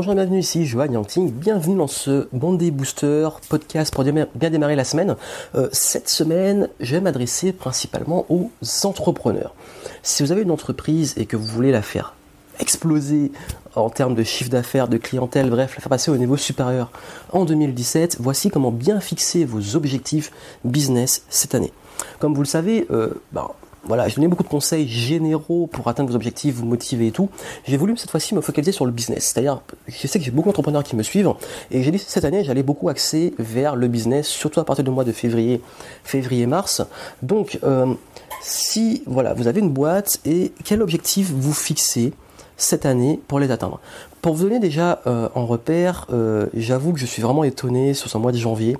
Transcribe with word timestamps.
Bonjour, 0.00 0.14
bienvenue 0.14 0.38
ici, 0.38 0.64
Johan 0.64 0.90
Yanting. 0.90 1.30
Bienvenue 1.30 1.76
dans 1.76 1.86
ce 1.86 2.26
Bondé 2.32 2.70
Booster 2.70 3.28
podcast 3.50 3.92
pour 3.92 4.02
bien 4.02 4.50
démarrer 4.50 4.74
la 4.74 4.84
semaine. 4.84 5.14
Euh, 5.54 5.68
cette 5.72 6.08
semaine, 6.08 6.70
je 6.80 6.94
vais 6.94 7.02
m'adresser 7.02 7.52
principalement 7.52 8.24
aux 8.30 8.50
entrepreneurs. 8.84 9.54
Si 10.02 10.22
vous 10.22 10.32
avez 10.32 10.40
une 10.40 10.52
entreprise 10.52 11.12
et 11.18 11.26
que 11.26 11.36
vous 11.36 11.44
voulez 11.44 11.70
la 11.70 11.82
faire 11.82 12.14
exploser 12.60 13.30
en 13.74 13.90
termes 13.90 14.14
de 14.14 14.22
chiffre 14.22 14.48
d'affaires, 14.48 14.88
de 14.88 14.96
clientèle, 14.96 15.50
bref, 15.50 15.74
la 15.74 15.82
faire 15.82 15.90
passer 15.90 16.10
au 16.10 16.16
niveau 16.16 16.38
supérieur 16.38 16.90
en 17.34 17.44
2017, 17.44 18.16
voici 18.20 18.48
comment 18.48 18.72
bien 18.72 19.00
fixer 19.00 19.44
vos 19.44 19.76
objectifs 19.76 20.32
business 20.64 21.24
cette 21.28 21.54
année. 21.54 21.74
Comme 22.20 22.32
vous 22.32 22.40
le 22.40 22.46
savez, 22.46 22.86
euh, 22.90 23.20
bah, 23.32 23.50
voilà, 23.84 24.08
j'ai 24.08 24.16
donné 24.16 24.28
beaucoup 24.28 24.42
de 24.42 24.48
conseils 24.48 24.86
généraux 24.86 25.66
pour 25.66 25.88
atteindre 25.88 26.10
vos 26.10 26.16
objectifs, 26.16 26.54
vous 26.54 26.66
motiver 26.66 27.08
et 27.08 27.12
tout. 27.12 27.30
J'ai 27.66 27.76
voulu 27.76 27.96
cette 27.96 28.10
fois-ci 28.10 28.34
me 28.34 28.40
focaliser 28.40 28.72
sur 28.72 28.84
le 28.84 28.92
business. 28.92 29.24
C'est-à-dire, 29.24 29.62
je 29.88 30.06
sais 30.06 30.18
que 30.18 30.24
j'ai 30.24 30.30
beaucoup 30.30 30.48
d'entrepreneurs 30.48 30.84
qui 30.84 30.96
me 30.96 31.02
suivent 31.02 31.32
et 31.70 31.82
j'ai 31.82 31.90
dit 31.90 31.98
cette 31.98 32.24
année, 32.24 32.44
j'allais 32.44 32.62
beaucoup 32.62 32.88
axer 32.88 33.34
vers 33.38 33.76
le 33.76 33.88
business, 33.88 34.28
surtout 34.28 34.60
à 34.60 34.64
partir 34.64 34.84
du 34.84 34.90
mois 34.90 35.04
de 35.04 35.12
février, 35.12 35.62
février-mars. 36.04 36.82
Donc, 37.22 37.58
euh, 37.64 37.94
si 38.42 39.02
voilà, 39.06 39.34
vous 39.34 39.48
avez 39.48 39.60
une 39.60 39.70
boîte 39.70 40.20
et 40.24 40.52
quel 40.64 40.82
objectif 40.82 41.30
vous 41.30 41.54
fixez 41.54 42.12
cette 42.56 42.84
année 42.84 43.20
pour 43.28 43.40
les 43.40 43.50
atteindre? 43.50 43.80
Pour 44.20 44.34
vous 44.34 44.44
donner 44.44 44.60
déjà 44.60 45.00
euh, 45.06 45.30
en 45.34 45.46
repère, 45.46 46.06
euh, 46.12 46.46
j'avoue 46.52 46.92
que 46.92 46.98
je 46.98 47.06
suis 47.06 47.22
vraiment 47.22 47.44
étonné 47.44 47.94
sur 47.94 48.10
ce 48.10 48.18
mois 48.18 48.32
de 48.32 48.38
janvier. 48.38 48.76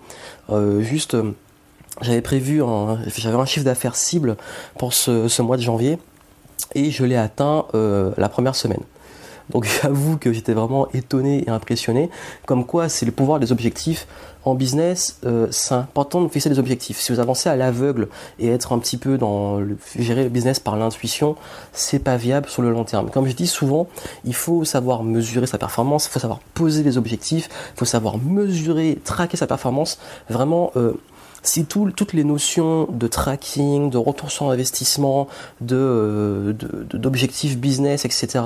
juste 0.81 1.17
j'avais 2.03 2.23
prévu, 2.23 2.63
j'avais 3.17 3.37
un 3.37 3.45
chiffre 3.45 3.65
d'affaires 3.65 3.97
cible 3.97 4.37
pour 4.79 4.95
ce, 4.95 5.43
mois 5.43 5.57
de 5.57 5.63
janvier 5.63 5.99
et 6.75 6.91
je 6.91 7.05
l'ai 7.05 7.17
atteint 7.17 7.67
euh, 7.75 8.13
la 8.17 8.29
première 8.29 8.55
semaine. 8.55 8.83
Donc 9.51 9.65
j'avoue 9.83 10.17
que 10.17 10.33
j'étais 10.33 10.55
vraiment 10.55 10.89
étonné 10.93 11.45
et 11.47 11.51
impressionné. 11.51 12.11
Comme 12.47 12.65
quoi, 12.65 12.89
c'est 12.89 13.07
le 13.07 13.13
pouvoir 13.13 13.41
des 13.41 13.53
objectifs. 13.53 14.07
En 14.45 14.55
business, 14.55 15.19
euh, 15.27 15.49
c'est 15.51 15.75
important 15.75 16.23
de 16.23 16.29
fixer 16.29 16.49
des 16.49 16.59
objectifs. 16.59 16.99
Si 16.99 17.13
vous 17.13 17.21
avancez 17.21 17.51
à 17.51 17.57
l'aveugle 17.57 18.09
et 18.39 18.49
être 18.49 18.73
un 18.73 18.79
petit 18.79 18.97
peu 18.97 19.19
dans 19.19 19.59
le, 19.59 19.77
gérer 19.99 20.23
le 20.23 20.31
business 20.31 20.59
par 20.59 20.77
l'intuition, 20.77 21.37
c'est 21.75 21.99
pas 21.99 22.17
viable 22.17 22.49
sur 22.49 22.63
le 22.63 22.71
long 22.71 22.85
terme. 22.85 23.11
Comme 23.11 23.27
je 23.27 23.35
dis 23.35 23.47
souvent, 23.47 23.87
il 24.25 24.35
faut 24.35 24.65
savoir 24.65 25.03
mesurer 25.03 25.47
sa 25.47 25.59
performance, 25.59 26.07
il 26.07 26.11
faut 26.11 26.21
savoir 26.21 26.41
poser 26.55 26.83
des 26.83 26.97
objectifs, 26.97 27.51
il 27.75 27.79
faut 27.79 27.85
savoir 27.85 28.17
mesurer, 28.17 28.99
traquer 29.05 29.37
sa 29.37 29.47
performance. 29.47 29.99
Vraiment, 30.31 30.73
euh, 30.77 30.95
si 31.43 31.65
toutes 31.65 32.13
les 32.13 32.25
notions 32.25 32.87
de 32.91 33.07
tracking, 33.07 33.91
de 33.91 33.99
retour 33.99 34.31
sur 34.31 34.51
investissement, 34.51 35.29
de, 35.61 36.57
d'objectifs 36.93 37.59
business, 37.59 38.05
etc., 38.05 38.45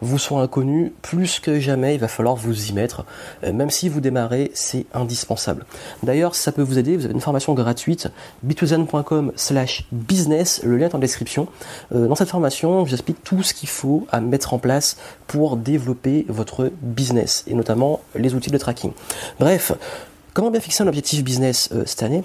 vous 0.00 0.18
sont 0.18 0.38
inconnus, 0.38 0.92
plus 1.02 1.40
que 1.40 1.60
jamais, 1.60 1.94
il 1.94 2.00
va 2.00 2.08
falloir 2.08 2.36
vous 2.36 2.70
y 2.70 2.72
mettre. 2.72 3.04
Euh, 3.44 3.52
même 3.52 3.70
si 3.70 3.88
vous 3.88 4.00
démarrez, 4.00 4.50
c'est 4.54 4.86
indispensable. 4.92 5.64
D'ailleurs, 6.02 6.34
ça 6.34 6.52
peut 6.52 6.62
vous 6.62 6.78
aider, 6.78 6.96
vous 6.96 7.04
avez 7.04 7.14
une 7.14 7.20
formation 7.20 7.54
gratuite, 7.54 8.08
bitouzen.com 8.42 9.32
slash 9.36 9.86
business, 9.92 10.60
le 10.64 10.76
lien 10.76 10.86
est 10.86 10.94
en 10.94 10.98
description. 10.98 11.48
Euh, 11.94 12.08
dans 12.08 12.14
cette 12.14 12.30
formation, 12.30 12.84
je 12.84 12.90
vous 12.90 12.94
explique 12.94 13.22
tout 13.24 13.42
ce 13.42 13.54
qu'il 13.54 13.68
faut 13.68 14.06
à 14.10 14.20
mettre 14.20 14.54
en 14.54 14.58
place 14.58 14.96
pour 15.26 15.56
développer 15.56 16.26
votre 16.28 16.70
business, 16.82 17.44
et 17.46 17.54
notamment 17.54 18.00
les 18.14 18.34
outils 18.34 18.50
de 18.50 18.58
tracking. 18.58 18.92
Bref, 19.38 19.72
Comment 20.34 20.50
bien 20.50 20.58
fixer 20.58 20.82
un 20.82 20.88
objectif 20.88 21.22
business 21.22 21.68
euh, 21.72 21.84
cette 21.86 22.02
année? 22.02 22.24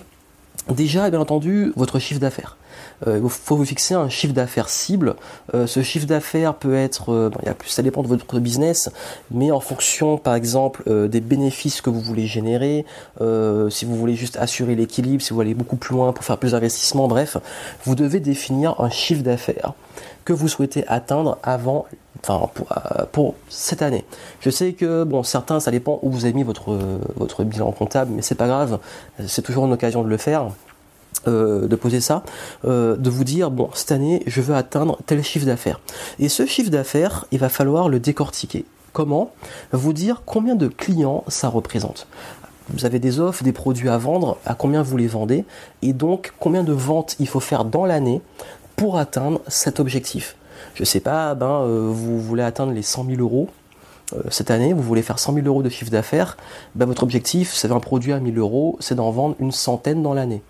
Déjà, 0.67 1.11
bien 1.11 1.19
entendu, 1.19 1.71
votre 1.75 1.99
chiffre 1.99 2.19
d'affaires. 2.19 2.57
Euh, 3.05 3.19
il 3.23 3.29
faut 3.29 3.55
vous 3.55 3.65
fixer 3.65 3.93
un 3.93 4.09
chiffre 4.09 4.33
d'affaires 4.33 4.67
cible. 4.67 5.15
Euh, 5.53 5.67
ce 5.67 5.83
chiffre 5.83 6.07
d'affaires 6.07 6.55
peut 6.55 6.73
être, 6.73 7.31
il 7.45 7.53
ça 7.67 7.83
dépend 7.83 8.01
de 8.01 8.07
votre 8.07 8.39
business, 8.39 8.89
mais 9.29 9.51
en 9.51 9.59
fonction, 9.59 10.17
par 10.17 10.33
exemple, 10.33 10.83
des 11.07 11.21
bénéfices 11.21 11.81
que 11.81 11.91
vous 11.91 12.01
voulez 12.01 12.25
générer, 12.25 12.85
si 13.69 13.85
vous 13.85 13.95
voulez 13.95 14.15
juste 14.15 14.37
assurer 14.37 14.75
l'équilibre, 14.75 15.21
si 15.21 15.31
vous 15.31 15.41
allez 15.41 15.53
beaucoup 15.53 15.77
plus 15.77 15.93
loin 15.93 16.11
pour 16.11 16.25
faire 16.25 16.37
plus 16.37 16.53
d'investissement, 16.53 17.07
bref, 17.07 17.37
vous 17.85 17.93
devez 17.93 18.19
définir 18.19 18.79
un 18.81 18.89
chiffre 18.89 19.21
d'affaires 19.21 19.73
que 20.25 20.33
vous 20.33 20.47
souhaitez 20.47 20.85
atteindre 20.87 21.37
avant 21.43 21.85
enfin 22.23 22.49
euh, 22.71 23.05
pour, 23.11 23.35
cette 23.49 23.81
année. 23.81 24.05
Je 24.41 24.49
sais 24.49 24.73
que 24.73 25.03
bon 25.03 25.23
certains 25.23 25.59
ça 25.59 25.71
dépend 25.71 25.99
où 26.01 26.09
vous 26.09 26.25
avez 26.25 26.33
mis 26.33 26.43
votre 26.43 27.43
bilan 27.43 27.71
comptable, 27.71 28.11
mais 28.15 28.21
c'est 28.21 28.35
pas 28.35 28.47
grave, 28.47 28.79
c'est 29.27 29.41
toujours 29.41 29.65
une 29.65 29.73
occasion 29.73 30.03
de 30.03 30.09
le 30.09 30.17
faire. 30.17 30.49
Euh, 31.27 31.67
de 31.67 31.75
poser 31.75 31.99
ça, 31.99 32.23
euh, 32.63 32.95
de 32.95 33.09
vous 33.09 33.25
dire 33.25 33.51
bon 33.51 33.69
cette 33.73 33.91
année 33.91 34.23
je 34.25 34.39
veux 34.39 34.55
atteindre 34.55 34.99
tel 35.05 35.21
chiffre 35.21 35.45
d'affaires. 35.45 35.81
Et 36.17 36.29
ce 36.29 36.45
chiffre 36.45 36.69
d'affaires, 36.69 37.25
il 37.31 37.39
va 37.39 37.49
falloir 37.49 37.89
le 37.89 37.99
décortiquer. 37.99 38.63
Comment? 38.93 39.31
Vous 39.73 39.91
dire 39.91 40.21
combien 40.25 40.55
de 40.55 40.67
clients 40.67 41.25
ça 41.27 41.49
représente. 41.49 42.07
Vous 42.69 42.85
avez 42.85 42.99
des 42.99 43.19
offres, 43.19 43.43
des 43.43 43.51
produits 43.51 43.89
à 43.89 43.97
vendre, 43.97 44.37
à 44.45 44.53
combien 44.53 44.81
vous 44.81 44.95
les 44.95 45.07
vendez, 45.07 45.43
et 45.81 45.91
donc 45.91 46.31
combien 46.39 46.63
de 46.63 46.73
ventes 46.73 47.15
il 47.19 47.27
faut 47.27 47.39
faire 47.39 47.65
dans 47.65 47.85
l'année 47.85 48.21
pour 48.79 48.97
atteindre 48.97 49.41
cet 49.47 49.79
objectif 49.79 50.35
je 50.75 50.83
sais 50.83 50.99
pas, 50.99 51.35
ben, 51.35 51.63
euh, 51.63 51.89
vous 51.91 52.19
voulez 52.19 52.43
atteindre 52.43 52.71
les 52.71 52.81
100 52.81 53.05
000 53.05 53.21
euros 53.21 53.49
euh, 54.13 54.21
cette 54.29 54.49
année, 54.49 54.73
vous 54.73 54.81
voulez 54.81 55.01
faire 55.01 55.19
100 55.19 55.33
000 55.33 55.45
euros 55.45 55.61
de 55.61 55.69
chiffre 55.69 55.91
d'affaires, 55.91 56.37
ben, 56.75 56.85
votre 56.85 57.03
objectif, 57.03 57.53
c'est 57.53 57.71
un 57.71 57.79
produit 57.79 58.13
à 58.13 58.19
1000 58.19 58.37
euros, 58.37 58.77
c'est 58.79 58.95
d'en 58.95 59.11
vendre 59.11 59.35
une 59.39 59.51
centaine 59.51 60.01
dans 60.01 60.13
l'année. 60.13 60.41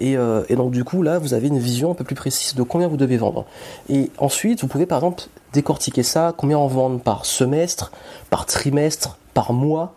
Euh, 0.00 0.44
et, 0.48 0.56
donc 0.56 0.72
du 0.72 0.84
coup, 0.84 1.02
là, 1.02 1.18
vous 1.18 1.34
avez 1.34 1.48
une 1.48 1.58
vision 1.58 1.90
un 1.90 1.94
peu 1.94 2.04
plus 2.04 2.16
précise 2.16 2.54
de 2.54 2.62
combien 2.62 2.88
vous 2.88 2.96
devez 2.96 3.16
vendre. 3.16 3.44
Et 3.88 4.10
ensuite, 4.18 4.62
vous 4.62 4.68
pouvez 4.68 4.86
par 4.86 4.98
exemple 4.98 5.24
décortiquer 5.52 6.02
ça, 6.02 6.34
combien 6.36 6.58
en 6.58 6.66
vendre 6.66 7.00
par 7.00 7.26
semestre, 7.26 7.92
par 8.30 8.46
trimestre, 8.46 9.18
par 9.34 9.52
mois, 9.52 9.94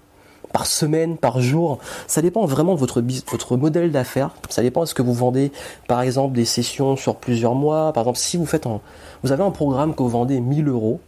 par 0.52 0.66
semaine, 0.66 1.18
par 1.18 1.42
jour. 1.42 1.80
Ça 2.08 2.22
dépend 2.22 2.46
vraiment 2.46 2.74
de 2.74 2.80
votre, 2.80 3.04
votre 3.32 3.58
modèle 3.58 3.92
d'affaires. 3.92 4.32
Ça 4.50 4.62
dépend 4.62 4.82
de 4.82 4.86
ce 4.86 4.94
que 4.94 5.02
vous 5.02 5.14
vendez, 5.14 5.52
par 5.88 6.02
exemple, 6.02 6.36
des 6.36 6.46
sessions 6.46 6.96
sur 6.96 7.16
plusieurs 7.16 7.56
mois. 7.56 7.94
Par 7.94 8.04
exemple, 8.04 8.20
si 8.20 8.38
vous 8.38 8.46
faites 8.46 8.66
un, 8.66 8.82
vous 9.24 9.32
avez 9.32 9.44
un 9.44 9.52
programme 9.52 9.96
que 9.96 10.04
vous 10.04 10.10
vendez 10.10 10.40
1000 10.40 10.68
euros, 10.68 11.00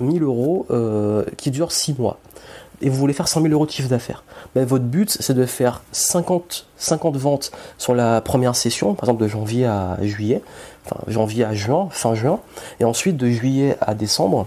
1000 0.00 0.22
euros 0.22 0.66
euh, 0.70 1.24
qui 1.36 1.50
dure 1.50 1.72
6 1.72 1.98
mois. 1.98 2.18
Et 2.82 2.90
vous 2.90 2.96
voulez 2.96 3.14
faire 3.14 3.28
100 3.28 3.42
000 3.42 3.54
euros 3.54 3.64
de 3.64 3.70
chiffre 3.70 3.88
d'affaires. 3.88 4.22
Ben, 4.54 4.66
votre 4.66 4.84
but, 4.84 5.16
c'est 5.20 5.32
de 5.32 5.46
faire 5.46 5.82
50, 5.92 6.66
50 6.76 7.16
ventes 7.16 7.52
sur 7.78 7.94
la 7.94 8.20
première 8.20 8.54
session, 8.54 8.94
par 8.94 9.08
exemple 9.08 9.22
de 9.22 9.28
janvier 9.28 9.64
à 9.64 9.96
juillet, 10.02 10.42
enfin 10.84 11.00
janvier 11.08 11.44
à 11.44 11.54
juin, 11.54 11.88
fin 11.90 12.14
juin, 12.14 12.40
et 12.78 12.84
ensuite 12.84 13.16
de 13.16 13.28
juillet 13.28 13.78
à 13.80 13.94
décembre, 13.94 14.46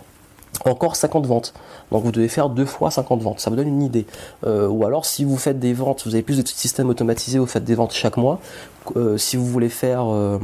encore 0.65 0.95
50 0.95 1.25
ventes. 1.25 1.53
Donc 1.91 2.03
vous 2.03 2.11
devez 2.11 2.27
faire 2.27 2.49
deux 2.49 2.65
fois 2.65 2.91
50 2.91 3.21
ventes. 3.21 3.39
Ça 3.39 3.49
vous 3.49 3.55
donne 3.55 3.67
une 3.67 3.83
idée. 3.83 4.05
Euh, 4.45 4.67
ou 4.67 4.85
alors 4.85 5.05
si 5.05 5.23
vous 5.23 5.37
faites 5.37 5.59
des 5.59 5.73
ventes, 5.73 6.03
vous 6.05 6.13
avez 6.13 6.23
plus 6.23 6.37
de 6.41 6.47
systèmes 6.47 6.89
automatisés, 6.89 7.39
vous 7.39 7.45
faites 7.45 7.63
des 7.63 7.75
ventes 7.75 7.93
chaque 7.93 8.17
mois. 8.17 8.39
Euh, 8.95 9.17
si 9.17 9.37
vous 9.37 9.45
voulez 9.45 9.69
faire, 9.69 10.05
euh, 10.11 10.39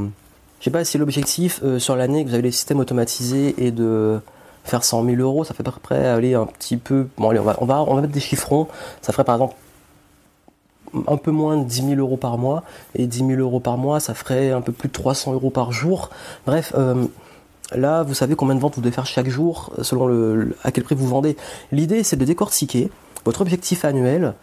je 0.60 0.64
sais 0.64 0.70
pas 0.70 0.84
si 0.84 0.98
l'objectif 0.98 1.62
sur 1.78 1.96
l'année 1.96 2.24
que 2.24 2.28
vous 2.28 2.34
avez 2.34 2.42
les 2.42 2.52
systèmes 2.52 2.80
automatisés 2.80 3.54
et 3.58 3.70
de 3.70 4.20
faire 4.64 4.82
100 4.82 5.04
000 5.04 5.16
euros, 5.18 5.44
ça 5.44 5.54
fait 5.54 5.66
à 5.66 5.70
peu 5.70 5.80
près 5.80 6.06
aller 6.06 6.34
un 6.34 6.46
petit 6.46 6.76
peu. 6.76 7.08
Bon 7.18 7.30
allez, 7.30 7.38
on 7.38 7.44
va, 7.44 7.56
on 7.60 7.66
va, 7.66 7.82
on 7.82 7.94
va 7.94 8.00
mettre 8.00 8.12
des 8.12 8.20
chiffrons. 8.20 8.66
Ça 9.02 9.12
ferait 9.12 9.24
par 9.24 9.36
exemple 9.36 9.54
un 11.08 11.16
peu 11.16 11.30
moins 11.30 11.58
de 11.58 11.64
10 11.64 11.88
000 11.88 12.00
euros 12.00 12.16
par 12.16 12.38
mois 12.38 12.62
et 12.94 13.06
10 13.06 13.26
000 13.26 13.40
euros 13.40 13.60
par 13.60 13.76
mois, 13.76 14.00
ça 14.00 14.14
ferait 14.14 14.52
un 14.52 14.60
peu 14.60 14.72
plus 14.72 14.88
de 14.88 14.94
300 14.94 15.34
euros 15.34 15.50
par 15.50 15.72
jour. 15.72 16.10
Bref. 16.46 16.72
Là, 17.74 18.02
vous 18.02 18.14
savez 18.14 18.36
combien 18.36 18.54
de 18.54 18.60
ventes 18.60 18.76
vous 18.76 18.80
devez 18.80 18.94
faire 18.94 19.06
chaque 19.06 19.28
jour, 19.28 19.72
euh, 19.78 19.82
selon 19.82 20.50
à 20.62 20.70
quel 20.70 20.84
prix 20.84 20.94
vous 20.94 21.08
vendez. 21.08 21.36
L'idée, 21.72 22.02
c'est 22.02 22.16
de 22.16 22.24
décortiquer 22.24 22.90
votre 23.24 23.40
objectif 23.40 23.84
annuel, 23.84 24.34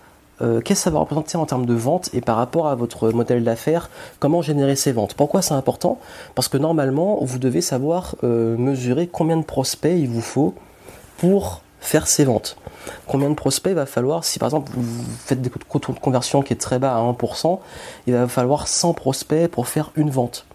euh, 0.41 0.61
qu'est-ce 0.61 0.81
que 0.81 0.83
ça 0.83 0.89
va 0.89 0.99
représenter 0.99 1.37
en 1.37 1.45
termes 1.45 1.65
de 1.65 1.73
ventes 1.73 2.09
et 2.13 2.21
par 2.21 2.37
rapport 2.37 2.67
à 2.67 2.75
votre 2.75 3.11
modèle 3.11 3.43
d'affaires, 3.43 3.89
comment 4.19 4.41
générer 4.41 4.75
ces 4.75 4.91
ventes? 4.91 5.13
Pourquoi 5.13 5.41
c'est 5.41 5.53
important? 5.53 5.99
Parce 6.35 6.47
que 6.47 6.57
normalement, 6.57 7.19
vous 7.21 7.39
devez 7.39 7.61
savoir 7.61 8.15
euh, 8.23 8.57
mesurer 8.57 9.07
combien 9.07 9.37
de 9.37 9.43
prospects 9.43 9.95
il 9.95 10.09
vous 10.09 10.21
faut 10.21 10.55
pour 11.17 11.61
faire 11.79 12.07
ces 12.07 12.25
ventes. 12.25 12.57
Combien 13.07 13.29
de 13.29 13.35
prospects 13.35 13.71
il 13.71 13.75
va 13.75 13.85
falloir 13.85 14.23
si 14.23 14.39
par 14.39 14.47
exemple 14.47 14.71
vous 14.75 15.03
faites 15.17 15.41
des 15.41 15.49
taux 15.49 15.93
de 15.93 15.99
conversion 15.99 16.41
qui 16.41 16.53
est 16.53 16.57
très 16.57 16.79
bas 16.79 16.95
à 16.95 16.99
1%, 16.99 17.59
il 18.07 18.13
va 18.13 18.27
falloir 18.27 18.67
100 18.67 18.93
prospects 18.93 19.47
pour 19.47 19.67
faire 19.67 19.91
une 19.95 20.09
vente. 20.09 20.45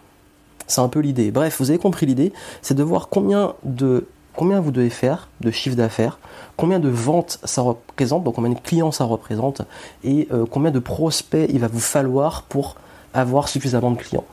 C'est 0.69 0.81
un 0.81 0.89
peu 0.89 1.01
l'idée. 1.01 1.33
Bref, 1.33 1.57
vous 1.59 1.71
avez 1.71 1.79
compris 1.79 2.07
l'idée, 2.07 2.33
c'est 2.63 2.75
de 2.75 2.83
voir 2.83 3.09
combien 3.09 3.55
de 3.65 4.07
combien 4.37 4.61
vous 4.61 4.71
devez 4.71 4.91
faire 4.91 5.29
de 5.41 5.51
chiffre 5.51 5.75
d'affaires, 5.75 6.21
combien 6.57 6.79
de 6.79 6.89
ventes 6.89 7.41
ça 7.43 7.61
représente, 7.61 8.23
donc 8.23 8.37
combien 8.37 8.53
de 8.53 8.61
clients 8.61 8.93
ça 8.93 9.03
représente, 9.03 9.63
et 10.05 10.29
euh, 10.31 10.47
combien 10.49 10.71
de 10.71 10.79
prospects 10.79 11.51
il 11.53 11.59
va 11.59 11.67
vous 11.67 11.81
falloir 11.81 12.45
pour 12.45 12.77
avoir 13.15 13.49
suffisamment 13.49 13.91
de 13.91 13.97
clients. 13.97 14.25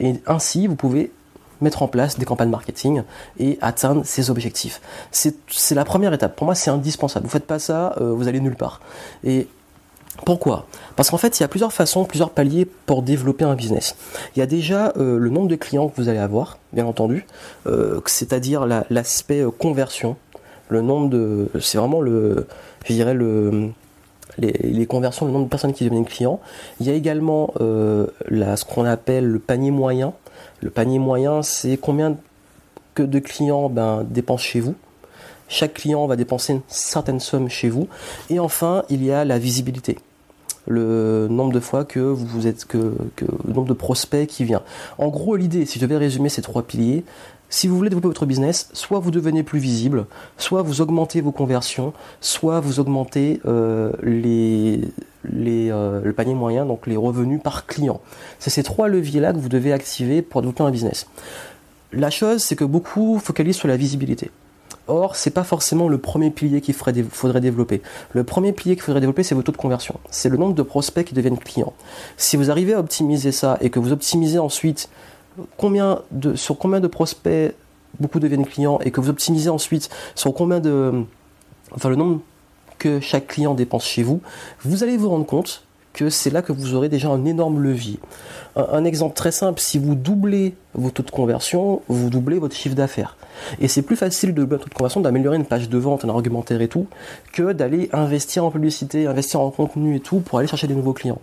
Et 0.00 0.14
ainsi, 0.26 0.66
vous 0.66 0.74
pouvez 0.74 1.12
mettre 1.60 1.82
en 1.82 1.88
place 1.88 2.18
des 2.18 2.24
campagnes 2.24 2.50
marketing 2.50 3.04
et 3.38 3.56
atteindre 3.60 4.02
ces 4.04 4.30
objectifs. 4.30 4.80
C'est 5.12 5.74
la 5.76 5.84
première 5.84 6.12
étape. 6.12 6.34
Pour 6.34 6.44
moi, 6.44 6.56
c'est 6.56 6.70
indispensable. 6.70 7.26
Vous 7.26 7.30
faites 7.30 7.46
pas 7.46 7.60
ça, 7.60 7.94
euh, 8.00 8.12
vous 8.12 8.26
allez 8.26 8.40
nulle 8.40 8.56
part. 8.56 8.80
Et 9.22 9.46
pourquoi? 10.24 10.66
Parce 10.94 11.10
qu'en 11.10 11.16
fait, 11.16 11.38
il 11.38 11.42
y 11.42 11.44
a 11.44 11.48
plusieurs 11.48 11.72
façons, 11.72 12.04
plusieurs 12.04 12.30
paliers 12.30 12.66
pour 12.86 13.02
développer 13.02 13.44
un 13.44 13.54
business. 13.54 13.96
Il 14.36 14.40
y 14.40 14.42
a 14.42 14.46
déjà 14.46 14.92
euh, 14.96 15.18
le 15.18 15.30
nombre 15.30 15.48
de 15.48 15.56
clients 15.56 15.88
que 15.88 15.96
vous 15.96 16.08
allez 16.08 16.18
avoir, 16.18 16.58
bien 16.72 16.84
entendu, 16.84 17.26
euh, 17.66 18.00
c'est-à-dire 18.06 18.66
l'aspect 18.90 19.40
euh, 19.40 19.50
conversion, 19.50 20.16
le 20.68 20.82
nombre 20.82 21.08
de, 21.08 21.48
c'est 21.60 21.78
vraiment 21.78 22.00
le, 22.00 22.46
je 22.84 22.92
dirais 22.92 23.14
le, 23.14 23.70
les, 24.38 24.86
conversions, 24.86 25.26
le 25.26 25.32
nombre 25.32 25.46
de 25.46 25.50
personnes 25.50 25.72
qui 25.72 25.84
deviennent 25.84 26.04
clients. 26.04 26.40
Il 26.80 26.86
y 26.86 26.90
a 26.90 26.94
également 26.94 27.52
ce 27.58 28.64
qu'on 28.64 28.84
appelle 28.84 29.26
le 29.26 29.38
panier 29.38 29.70
moyen. 29.70 30.14
Le 30.60 30.70
panier 30.70 30.98
moyen, 30.98 31.42
c'est 31.42 31.76
combien 31.76 32.16
que 32.94 33.02
de 33.02 33.18
clients 33.18 33.68
ben, 33.68 34.06
dépensent 34.08 34.44
chez 34.44 34.60
vous. 34.60 34.74
Chaque 35.52 35.74
client 35.74 36.06
va 36.06 36.16
dépenser 36.16 36.54
une 36.54 36.62
certaine 36.66 37.20
somme 37.20 37.50
chez 37.50 37.68
vous. 37.68 37.86
Et 38.30 38.40
enfin, 38.40 38.84
il 38.88 39.04
y 39.04 39.12
a 39.12 39.26
la 39.26 39.38
visibilité 39.38 39.98
le 40.66 41.26
nombre 41.28 41.52
de 41.52 41.58
fois 41.58 41.84
que 41.84 41.98
vous 41.98 42.46
êtes 42.46 42.64
que, 42.64 42.94
le 43.18 43.52
nombre 43.52 43.66
de 43.66 43.74
prospects 43.74 44.28
qui 44.28 44.44
vient. 44.44 44.62
En 44.96 45.08
gros, 45.08 45.36
l'idée, 45.36 45.66
si 45.66 45.78
je 45.78 45.84
devais 45.84 45.96
résumer 45.96 46.28
ces 46.28 46.40
trois 46.40 46.62
piliers, 46.62 47.04
si 47.50 47.66
vous 47.66 47.76
voulez 47.76 47.90
développer 47.90 48.08
votre 48.08 48.24
business, 48.26 48.70
soit 48.72 49.00
vous 49.00 49.10
devenez 49.10 49.42
plus 49.42 49.58
visible, 49.58 50.06
soit 50.38 50.62
vous 50.62 50.80
augmentez 50.80 51.20
vos 51.20 51.32
conversions, 51.32 51.92
soit 52.20 52.60
vous 52.60 52.80
augmentez 52.80 53.40
euh, 53.44 53.92
les, 54.02 54.80
les, 55.24 55.70
euh, 55.70 56.00
le 56.02 56.12
panier 56.12 56.34
moyen, 56.34 56.64
donc 56.64 56.86
les 56.86 56.96
revenus 56.96 57.42
par 57.42 57.66
client. 57.66 58.00
C'est 58.38 58.50
ces 58.50 58.62
trois 58.62 58.88
leviers-là 58.88 59.32
que 59.32 59.38
vous 59.38 59.50
devez 59.50 59.72
activer 59.72 60.22
pour 60.22 60.42
développer 60.42 60.62
un 60.62 60.70
business. 60.70 61.08
La 61.92 62.08
chose, 62.08 62.42
c'est 62.42 62.56
que 62.56 62.64
beaucoup 62.64 63.18
focalisent 63.18 63.56
sur 63.56 63.68
la 63.68 63.76
visibilité. 63.76 64.30
Or, 64.92 65.16
c'est 65.16 65.30
pas 65.30 65.42
forcément 65.42 65.88
le 65.88 65.96
premier 65.96 66.30
pilier 66.30 66.60
qu'il 66.60 66.74
faudrait 66.74 67.40
développer. 67.40 67.80
Le 68.12 68.24
premier 68.24 68.52
pilier 68.52 68.74
qu'il 68.74 68.82
faudrait 68.82 69.00
développer, 69.00 69.22
c'est 69.22 69.34
vos 69.34 69.42
taux 69.42 69.50
de 69.50 69.56
conversion. 69.56 69.98
C'est 70.10 70.28
le 70.28 70.36
nombre 70.36 70.54
de 70.54 70.62
prospects 70.62 71.06
qui 71.06 71.14
deviennent 71.14 71.38
clients. 71.38 71.72
Si 72.18 72.36
vous 72.36 72.50
arrivez 72.50 72.74
à 72.74 72.78
optimiser 72.78 73.32
ça 73.32 73.56
et 73.62 73.70
que 73.70 73.78
vous 73.78 73.92
optimisez 73.92 74.38
ensuite 74.38 74.90
sur 76.34 76.58
combien 76.58 76.80
de 76.80 76.86
prospects 76.88 77.54
beaucoup 78.00 78.20
deviennent 78.20 78.44
clients 78.44 78.80
et 78.84 78.90
que 78.90 79.00
vous 79.00 79.08
optimisez 79.08 79.48
ensuite 79.48 79.88
sur 80.14 80.34
combien 80.34 80.60
de, 80.60 81.04
enfin 81.74 81.88
le 81.88 81.96
nombre 81.96 82.20
que 82.78 83.00
chaque 83.00 83.28
client 83.28 83.54
dépense 83.54 83.86
chez 83.86 84.02
vous, 84.02 84.20
vous 84.62 84.82
allez 84.82 84.98
vous 84.98 85.08
rendre 85.08 85.24
compte 85.24 85.64
que 85.92 86.10
c'est 86.10 86.30
là 86.30 86.42
que 86.42 86.52
vous 86.52 86.74
aurez 86.74 86.88
déjà 86.88 87.08
un 87.08 87.24
énorme 87.24 87.60
levier. 87.60 87.98
Un, 88.56 88.84
exemple 88.84 89.14
très 89.14 89.32
simple, 89.32 89.60
si 89.60 89.78
vous 89.78 89.94
doublez 89.94 90.54
vos 90.74 90.90
taux 90.90 91.02
de 91.02 91.10
conversion, 91.10 91.82
vous 91.88 92.10
doublez 92.10 92.38
votre 92.38 92.54
chiffre 92.54 92.74
d'affaires. 92.74 93.16
Et 93.60 93.68
c'est 93.68 93.82
plus 93.82 93.96
facile 93.96 94.34
de 94.34 94.40
doubler 94.40 94.56
votre 94.56 94.64
taux 94.64 94.70
de 94.70 94.74
conversion, 94.74 95.00
d'améliorer 95.00 95.36
une 95.36 95.46
page 95.46 95.68
de 95.68 95.78
vente, 95.78 96.04
un 96.04 96.08
argumentaire 96.08 96.60
et 96.60 96.68
tout, 96.68 96.86
que 97.32 97.52
d'aller 97.52 97.88
investir 97.92 98.44
en 98.44 98.50
publicité, 98.50 99.06
investir 99.06 99.40
en 99.40 99.50
contenu 99.50 99.96
et 99.96 100.00
tout 100.00 100.20
pour 100.20 100.38
aller 100.38 100.48
chercher 100.48 100.66
des 100.66 100.74
nouveaux 100.74 100.92
clients. 100.92 101.20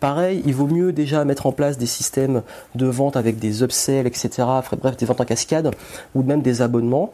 Pareil, 0.00 0.42
il 0.46 0.54
vaut 0.54 0.66
mieux 0.66 0.92
déjà 0.92 1.24
mettre 1.24 1.46
en 1.46 1.52
place 1.52 1.78
des 1.78 1.86
systèmes 1.86 2.42
de 2.74 2.86
vente 2.86 3.16
avec 3.16 3.38
des 3.38 3.62
upsells, 3.62 4.06
etc. 4.06 4.30
Bref, 4.80 4.96
des 4.96 5.06
ventes 5.06 5.20
en 5.20 5.24
cascade 5.24 5.70
ou 6.14 6.22
même 6.22 6.42
des 6.42 6.62
abonnements 6.62 7.12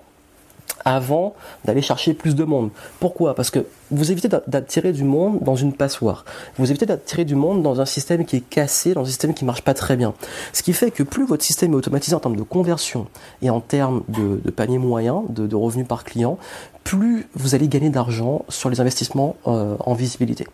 avant 0.84 1.34
d'aller 1.64 1.82
chercher 1.82 2.14
plus 2.14 2.34
de 2.34 2.44
monde. 2.44 2.70
Pourquoi? 2.98 3.34
Parce 3.34 3.50
que 3.50 3.66
vous 3.90 4.12
évitez 4.12 4.28
d'attirer 4.46 4.92
du 4.92 5.04
monde 5.04 5.40
dans 5.40 5.56
une 5.56 5.72
passoire. 5.72 6.24
Vous 6.58 6.70
évitez 6.70 6.86
d'attirer 6.86 7.24
du 7.24 7.34
monde 7.34 7.62
dans 7.62 7.80
un 7.80 7.86
système 7.86 8.24
qui 8.24 8.36
est 8.36 8.40
cassé, 8.48 8.94
dans 8.94 9.02
un 9.02 9.06
système 9.06 9.34
qui 9.34 9.44
marche 9.44 9.62
pas 9.62 9.74
très 9.74 9.96
bien. 9.96 10.14
Ce 10.52 10.62
qui 10.62 10.72
fait 10.72 10.90
que 10.90 11.02
plus 11.02 11.26
votre 11.26 11.44
système 11.44 11.72
est 11.72 11.76
automatisé 11.76 12.14
en 12.14 12.20
termes 12.20 12.36
de 12.36 12.42
conversion 12.42 13.06
et 13.42 13.50
en 13.50 13.60
termes 13.60 14.02
de, 14.08 14.50
panier 14.50 14.78
moyen, 14.78 15.24
de, 15.28 15.54
revenus 15.54 15.86
par 15.86 16.04
client, 16.04 16.38
plus 16.84 17.26
vous 17.34 17.54
allez 17.54 17.68
gagner 17.68 17.90
d'argent 17.90 18.44
sur 18.48 18.70
les 18.70 18.80
investissements 18.80 19.36
euh, 19.46 19.76
en 19.80 19.94
visibilité. 19.94 20.46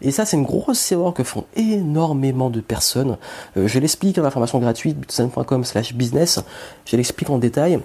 Et 0.00 0.10
ça, 0.10 0.24
c'est 0.24 0.36
une 0.36 0.44
grosse 0.44 0.90
erreur 0.90 1.14
que 1.14 1.22
font 1.22 1.44
énormément 1.56 2.50
de 2.50 2.60
personnes. 2.60 3.16
Euh, 3.56 3.68
je 3.68 3.78
l'explique 3.78 4.16
dans 4.16 4.22
la 4.22 4.30
formation 4.30 4.58
gratuite, 4.58 4.96
slash 5.62 5.94
business. 5.94 6.40
Je 6.84 6.96
l'explique 6.96 7.30
en 7.30 7.38
détail 7.38 7.80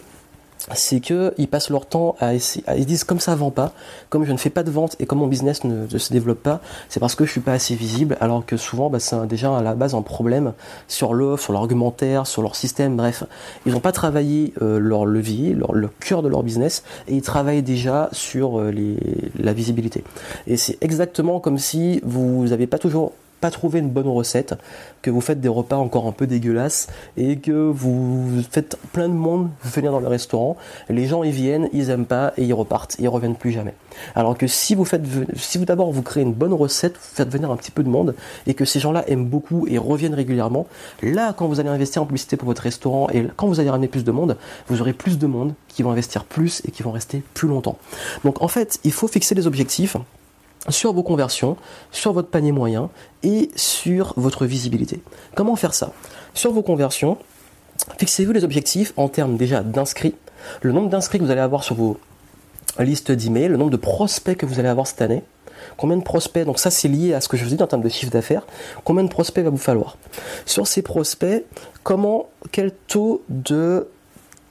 c'est 0.74 1.01
qu'ils 1.01 1.48
passent 1.50 1.69
leur 1.69 1.86
temps 1.86 2.15
à 2.19 2.33
essayer, 2.33 2.63
ils 2.77 2.86
disent 2.86 3.04
comme 3.04 3.19
ça 3.19 3.36
vend 3.36 3.51
pas, 3.51 3.74
comme 4.10 4.24
je 4.25 4.31
ne 4.31 4.38
fais 4.38 4.50
pas 4.50 4.63
de 4.63 4.71
vente 4.71 4.95
et 5.00 5.06
comme 5.06 5.19
mon 5.19 5.27
business 5.27 5.63
ne, 5.63 5.88
se 5.88 6.13
développe 6.13 6.42
pas, 6.42 6.62
c'est 6.89 7.00
parce 7.00 7.15
que 7.15 7.25
je 7.25 7.31
suis 7.31 7.42
pas 7.42 7.54
assez 7.54 7.75
visible, 7.75 8.18
alors 8.21 8.45
que 8.45 8.56
souvent 8.57 8.89
bah, 8.89 9.00
c'est 9.00 9.27
déjà 9.27 9.56
à 9.56 9.62
la 9.62 9.75
base 9.75 9.94
un 9.94 10.01
problème 10.01 10.54
sur 10.88 11.13
l'offre, 11.13 11.44
sur 11.44 11.54
l'argumentaire, 11.54 12.27
sur 12.27 12.42
leur 12.42 12.56
système, 12.56 12.95
bref. 12.95 13.24
Ils 13.65 13.74
n'ont 13.74 13.80
pas 13.80 13.92
travaillé 13.92 14.54
euh, 14.62 14.80
leur 14.80 15.06
levier, 15.06 15.54
le 15.54 15.89
cœur 16.00 16.21
de 16.21 16.30
leur 16.30 16.44
business, 16.44 16.83
et 17.07 17.15
ils 17.15 17.21
travaillent 17.21 17.63
déjà 17.63 18.10
sur 18.12 18.60
euh, 18.60 18.71
la 19.38 19.54
visibilité. 19.54 20.04
Et 20.48 20.57
c'est 20.57 20.77
exactement 20.81 21.39
comme 21.39 21.57
si 21.57 22.00
vous 22.04 22.48
n'avez 22.48 22.68
pas 22.68 22.77
toujours 22.77 23.12
pas 23.43 23.51
trouvé 23.51 23.79
une 23.79 23.89
bonne 23.89 24.07
recette, 24.07 24.55
que 25.01 25.11
vous 25.11 25.19
faites 25.19 25.41
des 25.41 25.49
repas 25.49 25.75
encore 25.75 26.07
un 26.07 26.13
peu 26.13 26.27
dégueulasses 26.27 26.87
et 27.17 27.39
que 27.39 27.51
vous 27.51 28.41
faites 28.49 28.77
plein 28.93 29.09
de 29.09 29.13
monde 29.13 29.49
venir 29.65 29.91
dans 29.91 29.99
le 29.99 30.07
restaurant, 30.07 30.55
les 30.87 31.07
gens 31.07 31.23
y 31.23 31.31
viennent, 31.31 31.67
ils 31.73 31.89
aiment 31.89 32.05
pas 32.05 32.31
et 32.37 32.45
ils 32.45 32.53
repartent, 32.53 32.95
ils 32.99 33.09
reviennent 33.09 33.35
plus 33.35 33.51
jamais. 33.51 33.73
Alors 34.15 34.37
que 34.37 34.47
si 34.47 34.75
vous 34.75 34.85
faites, 34.85 35.03
si 35.35 35.57
vous 35.57 35.65
d'abord 35.65 35.91
vous 35.91 36.03
créez 36.03 36.23
une 36.23 36.31
bonne 36.31 36.53
recette, 36.53 36.93
vous 36.93 37.15
faites 37.15 37.27
venir 37.27 37.51
un 37.51 37.57
petit 37.57 37.71
peu 37.71 37.83
de 37.83 37.89
monde 37.89 38.15
et 38.47 38.53
que 38.53 38.63
ces 38.63 38.79
gens-là 38.79 39.03
aiment 39.09 39.25
beaucoup 39.25 39.67
et 39.67 39.77
reviennent 39.77 40.13
régulièrement, 40.13 40.65
là 41.01 41.33
quand 41.33 41.47
vous 41.47 41.59
allez 41.59 41.67
investir 41.67 42.01
en 42.01 42.05
publicité 42.05 42.37
pour 42.37 42.45
votre 42.45 42.61
restaurant 42.61 43.09
et 43.09 43.27
quand 43.35 43.47
vous 43.47 43.59
allez 43.59 43.69
ramener 43.69 43.89
plus 43.89 44.05
de 44.05 44.11
monde, 44.13 44.37
vous 44.69 44.79
aurez 44.79 44.93
plus 44.93 45.19
de 45.19 45.27
monde 45.27 45.53
qui 45.67 45.83
vont 45.83 45.91
investir 45.91 46.23
plus 46.23 46.61
et 46.65 46.71
qui 46.71 46.81
vont 46.81 46.91
rester 46.91 47.21
plus 47.33 47.49
longtemps. 47.49 47.77
Donc 48.23 48.41
en 48.41 48.47
fait, 48.47 48.79
il 48.85 48.93
faut 48.93 49.09
fixer 49.09 49.35
des 49.35 49.47
objectifs 49.47 49.97
sur 50.69 50.94
vos 50.94 51.04
conversions, 51.04 51.57
sur 51.92 52.13
votre 52.13 52.30
panier 52.30 52.51
moyen 52.51 52.89
et 53.24 53.51
sur 53.56 54.13
votre 54.18 54.45
visibilité. 54.45 55.01
Comment 55.36 55.56
faire 55.56 55.74
ça? 55.74 55.92
Sur 56.33 56.51
vos 56.51 56.62
conversions, 56.62 57.18
fixez-vous 57.98 58.31
les 58.31 58.44
objectifs 58.44 58.94
en 58.98 59.10
termes 59.10 59.38
déjà 59.38 59.62
d'inscrits, 59.62 60.15
le 60.62 60.71
nombre 60.71 60.89
d'inscrits 60.89 61.19
que 61.19 61.24
vous 61.24 61.31
allez 61.31 61.42
avoir 61.42 61.63
sur 61.63 61.75
vos 61.75 61.98
listes 62.80 63.12
d'emails, 63.12 63.50
le 63.50 63.57
nombre 63.57 63.71
de 63.71 63.77
prospects 63.77 64.38
que 64.38 64.45
vous 64.45 64.60
allez 64.60 64.69
avoir 64.69 64.88
cette 64.88 65.01
année, 65.01 65.24
combien 65.77 65.98
de 65.98 66.04
prospects, 66.04 66.45
donc 66.45 66.60
ça 66.60 66.71
c'est 66.71 66.88
lié 66.88 67.13
à 67.13 67.21
ce 67.21 67.27
que 67.27 67.38
je 67.38 67.44
vous 67.44 67.56
dis 67.56 67.62
en 67.62 67.68
termes 67.68 67.83
de 67.83 67.89
chiffre 67.89 68.12
d'affaires, 68.12 68.45
combien 68.83 69.04
de 69.04 69.10
prospects 69.10 69.44
va 69.44 69.50
vous 69.50 69.57
falloir. 69.57 69.98
Sur 70.45 70.68
ces 70.68 70.81
prospects, 70.81 71.45
comment, 71.83 72.30
quel 72.51 72.71
taux 72.88 73.24
de 73.30 73.88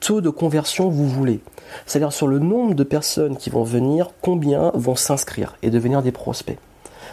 taux 0.02 0.20
de 0.20 0.30
conversion 0.30 0.88
vous 0.88 1.08
voulez. 1.08 1.40
C'est-à-dire 1.86 2.12
sur 2.12 2.26
le 2.26 2.38
nombre 2.38 2.74
de 2.74 2.84
personnes 2.84 3.36
qui 3.36 3.50
vont 3.50 3.62
venir, 3.62 4.10
combien 4.20 4.70
vont 4.74 4.96
s'inscrire 4.96 5.56
et 5.62 5.70
devenir 5.70 6.02
des 6.02 6.12
prospects. 6.12 6.58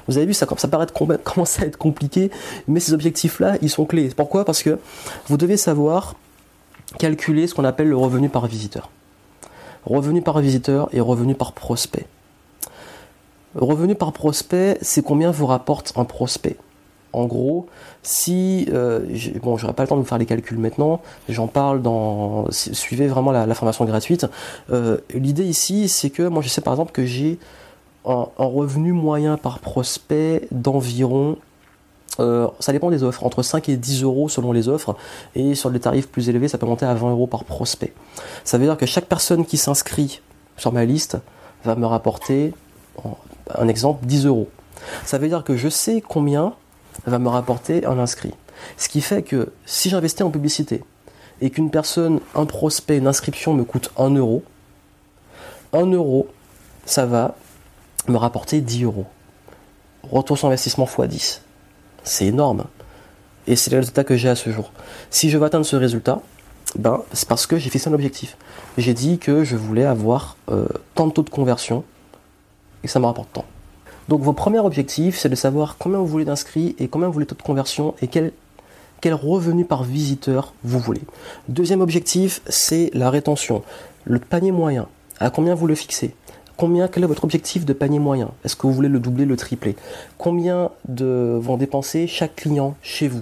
Vous 0.08 0.18
avez 0.18 0.26
vu, 0.26 0.34
ça, 0.34 0.48
ça 0.58 0.68
paraît 0.68 0.88
commencer 1.24 1.64
à 1.64 1.66
être 1.68 1.78
compliqué, 1.78 2.32
mais 2.68 2.80
ces 2.80 2.94
objectifs-là, 2.94 3.58
ils 3.62 3.70
sont 3.70 3.86
clés. 3.86 4.10
Pourquoi? 4.16 4.44
Parce 4.44 4.64
que 4.64 4.80
vous 5.28 5.38
devez 5.38 5.58
savoir 5.58 6.16
calculer 6.98 7.48
ce 7.48 7.54
qu'on 7.54 7.64
appelle 7.64 7.90
le 7.90 7.98
revenu 7.98 8.30
par 8.30 8.48
visiteur. 8.48 8.90
Revenu 9.86 10.22
par 10.22 10.40
visiteur 10.40 10.90
et 10.92 11.00
revenu 11.00 11.36
par 11.36 11.54
prospect. 11.54 12.08
Revenu 13.56 13.96
par 13.96 14.12
prospect, 14.14 14.78
c'est 14.82 15.04
combien 15.04 15.32
vous 15.32 15.46
rapporte 15.46 15.94
un 15.96 16.06
prospect. 16.06 16.58
En 17.12 17.26
gros, 17.26 17.68
si 18.04 18.68
euh, 18.72 19.00
bon, 19.42 19.58
j'aurai 19.58 19.74
pas 19.74 19.84
le 19.84 19.90
temps 19.90 19.96
de 19.96 20.02
vous 20.02 20.08
faire 20.08 20.20
les 20.20 20.28
calculs 20.28 20.60
maintenant, 20.60 21.02
j'en 21.28 21.48
parle 21.48 21.82
dans 21.82 22.46
suivez 22.52 23.08
vraiment 23.08 23.32
la, 23.32 23.54
formation 23.56 23.86
gratuite. 23.86 24.28
Euh, 24.72 24.98
l'idée 25.14 25.46
ici, 25.46 25.90
c'est 25.90 26.12
que 26.12 26.24
moi 26.24 26.44
je 26.44 26.50
sais 26.50 26.62
par 26.62 26.74
exemple 26.74 26.92
que 26.92 27.06
j'ai 27.06 27.40
un, 28.06 28.28
revenu 28.38 28.92
moyen 28.94 29.38
par 29.38 29.60
prospect 29.60 30.48
d'environ 30.52 31.38
euh, 32.20 32.48
ça 32.60 32.74
dépend 32.74 32.90
des 32.90 33.04
offres, 33.04 33.24
entre 33.24 33.44
5 33.44 33.70
et 33.70 33.78
10 33.78 34.04
euros 34.04 34.28
selon 34.28 34.52
les 34.52 34.68
offres, 34.68 34.98
et 35.36 35.56
sur 35.56 35.70
les 35.70 35.80
tarifs 35.80 36.10
plus 36.10 36.28
élevés, 36.28 36.50
ça 36.50 36.58
peut 36.58 36.66
monter 36.66 36.86
à 36.86 36.94
20 36.94 37.12
euros 37.12 37.28
par 37.28 37.46
prospect. 37.46 37.94
Ça 38.44 38.58
veut 38.58 38.66
dire 38.66 38.76
que 38.76 38.86
chaque 38.86 39.06
personne 39.06 39.46
qui 39.46 39.56
s'inscrit 39.56 40.20
sur 40.58 40.74
ma 40.74 40.84
liste 40.84 41.18
va 41.64 41.76
me 41.76 41.86
rapporter, 41.86 42.54
un 43.56 43.68
exemple, 43.70 44.06
10 44.06 44.26
euros. 44.26 44.50
Ça 45.06 45.18
veut 45.18 45.30
dire 45.30 45.46
que 45.46 45.56
je 45.56 45.70
sais 45.70 46.02
combien 46.02 46.56
va 47.06 47.20
me 47.20 47.30
rapporter 47.30 47.86
un 47.86 47.98
inscrit. 48.00 48.34
Ce 48.78 48.90
qui 48.90 49.02
fait 49.02 49.24
que 49.24 49.52
si 49.66 49.90
j'investis 49.90 50.22
en 50.22 50.32
publicité 50.32 50.84
et 51.42 51.50
qu'une 51.50 51.72
personne, 51.72 52.20
un 52.36 52.46
prospect, 52.46 52.98
une 52.98 53.08
inscription 53.08 53.54
me 53.54 53.64
coûte 53.64 53.92
1 53.98 54.16
euro, 54.16 54.44
1 55.74 55.86
euro, 55.88 56.28
ça 56.86 57.06
va 57.06 57.36
me 58.08 58.18
rapporter 58.18 58.62
10 58.62 58.84
euros. 58.84 59.06
Retour 60.04 60.38
sur 60.38 60.48
investissement 60.48 60.88
x 60.88 61.08
10. 61.08 61.42
C'est 62.04 62.26
énorme. 62.26 62.66
Et 63.48 63.56
c'est 63.56 63.72
le 63.72 63.78
résultat 63.78 64.04
que 64.04 64.16
j'ai 64.16 64.30
à 64.30 64.36
ce 64.36 64.52
jour. 64.52 64.72
Si 65.10 65.30
je 65.30 65.38
veux 65.38 65.46
atteindre 65.46 65.66
ce 65.66 65.76
résultat, 65.76 66.22
ben, 66.76 67.02
c'est 67.14 67.28
parce 67.28 67.48
que 67.48 67.58
j'ai 67.58 67.70
fixé 67.70 67.90
un 67.90 67.94
objectif. 67.94 68.38
J'ai 68.78 68.94
dit 68.94 69.18
que 69.18 69.44
je 69.44 69.56
voulais 69.56 69.86
avoir 69.86 70.38
euh, 70.52 70.68
tant 70.96 71.08
de 71.08 71.14
taux 71.14 71.24
de 71.24 71.30
conversion 71.30 71.84
et 72.84 72.88
ça 72.88 73.00
me 73.00 73.06
rapporte 73.06 73.30
tant. 73.34 73.46
Donc 74.10 74.22
vos 74.22 74.34
premiers 74.34 74.58
objectifs, 74.58 75.20
c'est 75.20 75.30
de 75.30 75.36
savoir 75.36 75.76
combien 75.78 76.00
vous 76.00 76.08
voulez 76.08 76.26
d'inscrits 76.26 76.76
et 76.80 76.88
combien 76.88 77.08
vous 77.08 77.14
voulez 77.14 77.26
de 77.26 77.30
taux 77.30 77.36
de 77.36 77.44
conversion 77.44 77.94
et 78.02 78.08
quel, 78.08 78.32
quel 79.02 79.14
revenu 79.14 79.66
par 79.66 79.84
visiteur 79.84 80.56
vous 80.64 80.80
voulez. 80.80 81.04
Deuxième 81.48 81.82
objectif, 81.82 82.42
c'est 82.48 82.90
la 82.96 83.12
rétention. 83.12 83.62
Le 84.06 84.18
panier 84.18 84.52
moyen, 84.52 84.88
à 85.20 85.30
combien 85.30 85.54
vous 85.54 85.68
le 85.68 85.76
fixez? 85.76 86.16
Combien, 86.58 86.88
quel 86.88 87.04
est 87.04 87.06
votre 87.06 87.24
objectif 87.24 87.66
de 87.66 87.74
panier 87.74 88.00
moyen? 88.00 88.32
Est-ce 88.44 88.56
que 88.56 88.66
vous 88.66 88.74
voulez 88.74 88.90
le 88.90 89.00
doubler, 89.00 89.26
le 89.26 89.38
tripler? 89.38 89.76
Combien 90.18 90.72
de, 90.88 91.38
vont 91.40 91.58
dépenser 91.58 92.08
chaque 92.08 92.36
client 92.36 92.74
chez 92.82 93.10
vous? 93.10 93.22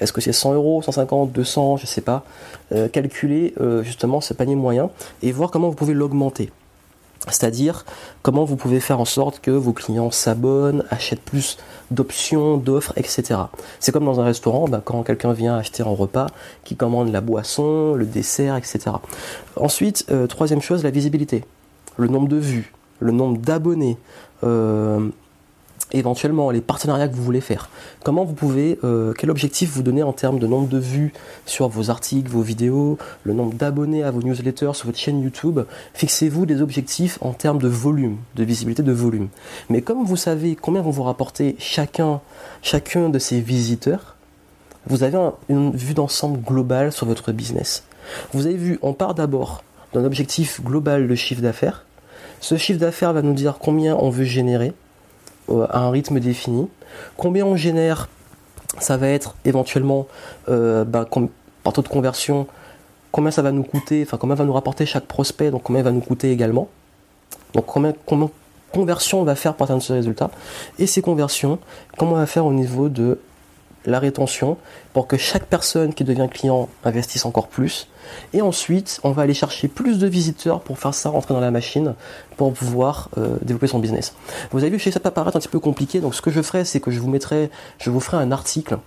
Est-ce 0.00 0.12
que 0.12 0.20
c'est 0.20 0.34
100 0.34 0.52
euros, 0.52 0.82
150, 0.82 1.32
200, 1.32 1.78
je 1.78 1.84
ne 1.84 1.86
sais 1.86 2.02
pas. 2.02 2.26
Euh, 2.72 2.88
calculer 2.88 3.54
euh, 3.58 3.82
justement 3.82 4.20
ce 4.20 4.34
panier 4.34 4.54
moyen 4.54 4.90
et 5.22 5.32
voir 5.32 5.50
comment 5.50 5.70
vous 5.70 5.74
pouvez 5.74 5.94
l'augmenter. 5.94 6.50
C'est-à-dire 7.26 7.84
comment 8.22 8.44
vous 8.44 8.56
pouvez 8.56 8.80
faire 8.80 8.98
en 9.00 9.04
sorte 9.04 9.40
que 9.40 9.50
vos 9.50 9.72
clients 9.72 10.10
s'abonnent, 10.10 10.84
achètent 10.90 11.20
plus 11.20 11.58
d'options, 11.90 12.56
d'offres, 12.56 12.92
etc. 12.96 13.40
C'est 13.78 13.92
comme 13.92 14.06
dans 14.06 14.20
un 14.20 14.24
restaurant, 14.24 14.66
bah, 14.68 14.80
quand 14.84 15.02
quelqu'un 15.02 15.32
vient 15.32 15.56
acheter 15.56 15.82
un 15.82 15.94
repas, 15.94 16.28
qui 16.64 16.76
commande 16.76 17.12
la 17.12 17.20
boisson, 17.20 17.94
le 17.94 18.06
dessert, 18.06 18.56
etc. 18.56 18.96
Ensuite, 19.56 20.06
euh, 20.10 20.26
troisième 20.26 20.62
chose, 20.62 20.82
la 20.82 20.90
visibilité. 20.90 21.44
Le 21.98 22.08
nombre 22.08 22.28
de 22.28 22.36
vues, 22.36 22.72
le 23.00 23.12
nombre 23.12 23.38
d'abonnés, 23.38 23.98
euh, 24.44 25.08
éventuellement 25.92 26.50
les 26.50 26.60
partenariats 26.60 27.08
que 27.08 27.14
vous 27.14 27.22
voulez 27.22 27.40
faire. 27.40 27.68
Comment 28.04 28.24
vous 28.24 28.34
pouvez, 28.34 28.78
euh, 28.84 29.12
quel 29.16 29.30
objectif 29.30 29.70
vous 29.70 29.82
donner 29.82 30.02
en 30.02 30.12
termes 30.12 30.38
de 30.38 30.46
nombre 30.46 30.68
de 30.68 30.78
vues 30.78 31.12
sur 31.46 31.68
vos 31.68 31.90
articles, 31.90 32.30
vos 32.30 32.42
vidéos, 32.42 32.98
le 33.24 33.32
nombre 33.32 33.54
d'abonnés 33.54 34.02
à 34.02 34.10
vos 34.10 34.22
newsletters 34.22 34.74
sur 34.74 34.86
votre 34.86 34.98
chaîne 34.98 35.22
YouTube? 35.22 35.60
Fixez-vous 35.94 36.46
des 36.46 36.62
objectifs 36.62 37.18
en 37.20 37.32
termes 37.32 37.58
de 37.58 37.68
volume, 37.68 38.16
de 38.36 38.44
visibilité 38.44 38.82
de 38.82 38.92
volume. 38.92 39.28
Mais 39.68 39.82
comme 39.82 40.04
vous 40.04 40.16
savez 40.16 40.56
combien 40.56 40.82
vont 40.82 40.90
vous 40.90 41.02
rapporter 41.02 41.56
chacun, 41.58 42.20
chacun 42.62 43.08
de 43.08 43.18
ces 43.18 43.40
visiteurs, 43.40 44.16
vous 44.86 45.02
avez 45.02 45.18
une 45.48 45.72
vue 45.72 45.94
d'ensemble 45.94 46.40
globale 46.40 46.92
sur 46.92 47.06
votre 47.06 47.32
business. 47.32 47.84
Vous 48.32 48.46
avez 48.46 48.56
vu, 48.56 48.78
on 48.82 48.94
part 48.94 49.14
d'abord 49.14 49.62
d'un 49.92 50.04
objectif 50.04 50.62
global 50.62 51.06
de 51.06 51.14
chiffre 51.14 51.42
d'affaires. 51.42 51.84
Ce 52.40 52.56
chiffre 52.56 52.80
d'affaires 52.80 53.12
va 53.12 53.22
nous 53.22 53.34
dire 53.34 53.58
combien 53.58 53.96
on 53.96 54.08
veut 54.08 54.24
générer 54.24 54.72
à 55.70 55.80
un 55.80 55.90
rythme 55.90 56.20
défini. 56.20 56.68
Combien 57.16 57.46
on 57.46 57.56
génère, 57.56 58.08
ça 58.78 58.96
va 58.96 59.08
être 59.08 59.34
éventuellement 59.44 60.06
euh, 60.48 60.84
bah, 60.84 61.06
par 61.62 61.72
taux 61.72 61.82
de 61.82 61.88
conversion, 61.88 62.46
combien 63.12 63.30
ça 63.30 63.42
va 63.42 63.52
nous 63.52 63.62
coûter, 63.62 64.02
enfin 64.06 64.16
combien 64.16 64.36
va 64.36 64.44
nous 64.44 64.52
rapporter 64.52 64.86
chaque 64.86 65.06
prospect, 65.06 65.50
donc 65.50 65.62
combien 65.64 65.82
va 65.82 65.90
nous 65.90 66.00
coûter 66.00 66.30
également. 66.30 66.68
Donc 67.54 67.66
combien, 67.66 67.92
combien 68.06 68.30
conversion 68.72 69.20
on 69.20 69.24
va 69.24 69.34
faire 69.34 69.54
pour 69.54 69.64
atteindre 69.64 69.82
ce 69.82 69.92
résultat. 69.92 70.30
Et 70.78 70.86
ces 70.86 71.02
conversions, 71.02 71.58
comment 71.96 72.12
on 72.12 72.16
va 72.16 72.26
faire 72.26 72.46
au 72.46 72.52
niveau 72.52 72.88
de 72.88 73.18
la 73.86 73.98
rétention 73.98 74.56
pour 74.92 75.06
que 75.06 75.16
chaque 75.16 75.44
personne 75.44 75.94
qui 75.94 76.04
devient 76.04 76.28
client 76.30 76.68
investisse 76.84 77.24
encore 77.24 77.48
plus. 77.48 77.88
Et 78.32 78.42
ensuite, 78.42 79.00
on 79.04 79.12
va 79.12 79.22
aller 79.22 79.34
chercher 79.34 79.68
plus 79.68 79.98
de 79.98 80.06
visiteurs 80.06 80.60
pour 80.60 80.78
faire 80.78 80.94
ça 80.94 81.10
rentrer 81.10 81.34
dans 81.34 81.40
la 81.40 81.50
machine 81.50 81.94
pour 82.36 82.52
pouvoir 82.52 83.08
euh, 83.18 83.36
développer 83.42 83.68
son 83.68 83.78
business. 83.78 84.14
Vous 84.50 84.58
avez 84.62 84.70
vu, 84.70 84.78
chez 84.78 84.90
ça 84.90 85.00
peut 85.00 85.10
paraître 85.10 85.36
un 85.36 85.40
petit 85.40 85.48
peu 85.48 85.60
compliqué. 85.60 86.00
Donc, 86.00 86.14
ce 86.14 86.22
que 86.22 86.30
je 86.30 86.42
ferai, 86.42 86.64
c'est 86.64 86.80
que 86.80 86.90
je 86.90 87.00
vous 87.00 87.08
mettrai, 87.08 87.50
je 87.78 87.90
vous 87.90 88.00
ferai 88.00 88.16
un 88.16 88.32
article 88.32 88.78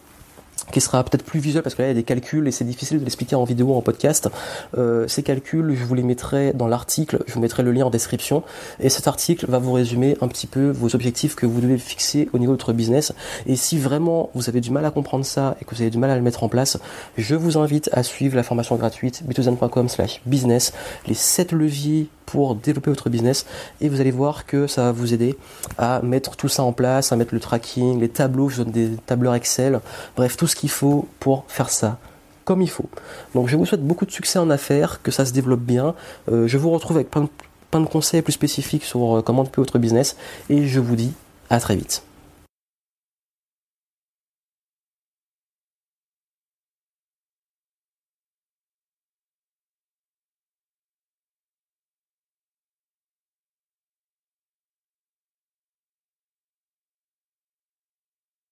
qui 0.72 0.82
sera 0.82 1.04
peut-être 1.04 1.24
plus 1.24 1.40
visuel 1.40 1.64
parce 1.64 1.76
que 1.76 1.82
là 1.82 1.88
il 1.88 1.92
y 1.92 1.92
a 1.92 1.96
des 1.96 2.04
calculs 2.04 2.48
et 2.48 2.52
c'est 2.52 2.64
difficile 2.64 3.00
de 3.00 3.04
l'expliquer 3.04 3.36
en 3.36 3.44
vidéo 3.44 3.68
ou 3.68 3.76
en 3.76 3.82
podcast. 3.82 4.30
Euh, 4.78 5.08
ces 5.08 5.24
calculs, 5.24 5.76
je 5.76 5.84
vous 5.84 5.96
les 5.96 6.04
mettrai 6.04 6.54
dans 6.54 6.68
l'article, 6.68 7.24
je 7.28 7.34
vous 7.34 7.40
mettrai 7.40 7.64
le 7.64 7.72
lien 7.72 7.86
en 7.86 7.90
description 7.90 8.44
et 8.80 8.90
cet 8.90 9.08
article 9.08 9.46
va 9.50 9.60
vous 9.60 9.74
résumer 9.74 10.18
un 10.22 10.28
petit 10.28 10.48
peu 10.48 10.70
vos 10.70 10.96
objectifs 10.96 11.36
que 11.36 11.46
vous 11.46 11.62
devez 11.62 11.78
fixer 11.78 12.30
au 12.34 12.40
niveau 12.40 12.54
de 12.54 12.58
votre 12.58 12.74
business. 12.74 13.14
Et 13.46 13.56
si 13.56 13.78
vraiment 13.78 14.30
vous 14.34 14.50
avez 14.50 14.62
du 14.62 14.72
mal 14.72 14.86
à 14.86 14.92
comprendre 14.92 15.26
ça 15.26 15.56
et 15.62 15.66
que 15.66 15.76
vous 15.76 15.82
avez 15.82 15.92
du 15.92 15.98
mal 15.98 16.10
à 16.10 16.16
le 16.16 16.22
mettre 16.22 16.44
en 16.44 16.50
place, 16.50 16.78
je 17.18 17.36
vous 17.36 17.58
invite 17.58 17.90
à 17.94 18.04
suivre 18.04 18.36
la 18.36 18.44
formation 18.44 18.76
gratuite 18.76 19.24
bitozan.com 19.26 19.90
slash 19.90 20.22
business, 20.26 20.74
les 21.08 21.14
7 21.14 21.52
leviers 21.52 22.08
pour 22.26 22.56
développer 22.56 22.90
votre 22.90 23.10
business 23.10 23.46
et 23.82 23.90
vous 23.90 24.02
allez 24.02 24.12
voir 24.12 24.46
que 24.46 24.68
ça 24.68 24.84
va 24.84 24.92
vous 24.92 25.14
aider 25.14 25.38
à 25.78 26.02
mettre 26.02 26.36
tout 26.36 26.50
ça 26.50 26.64
en 26.64 26.72
place, 26.72 27.12
à 27.12 27.16
mettre 27.16 27.34
le 27.34 27.40
tracking, 27.40 28.00
les 28.00 28.10
tableaux, 28.10 28.50
je 28.50 28.64
donne 28.64 28.72
des 28.72 28.90
tableurs 29.06 29.36
Excel, 29.36 29.80
bref 30.16 30.38
tout 30.38 30.48
ce 30.48 30.56
qu'il 30.56 30.70
faut 30.70 31.08
pour 31.20 31.46
faire 31.48 31.70
ça 31.70 31.98
comme 32.46 32.62
il 32.62 32.70
faut. 32.70 32.90
Donc 33.36 33.48
je 33.48 33.56
vous 33.56 33.66
souhaite 33.66 33.86
beaucoup 33.86 34.06
de 34.06 34.12
succès 34.12 34.40
en 34.40 34.50
affaires, 34.50 35.02
que 35.02 35.12
ça 35.12 35.26
se 35.26 35.32
développe 35.32 35.62
bien. 35.62 35.96
Euh, 36.32 36.48
je 36.48 36.58
vous 36.58 36.72
retrouve 36.72 36.98
avec 36.98 37.10
plein 37.10 37.22
de, 37.22 37.30
plein 37.72 37.82
de 37.82 37.88
conseils 37.88 38.22
plus 38.22 38.34
spécifiques 38.34 38.84
sur 38.84 39.18
euh, 39.18 39.22
comment 39.22 39.44
développer 39.44 39.62
votre 39.62 39.80
business 39.80 40.18
et 40.50 40.68
je 40.68 40.80
vous 40.80 40.96
dis 40.96 41.14
à 41.50 41.60
très 41.60 41.76
vite. 41.76 42.04